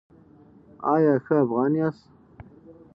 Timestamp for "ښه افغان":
1.25-1.71